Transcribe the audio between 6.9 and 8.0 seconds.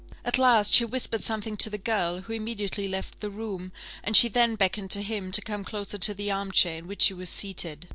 she was seated.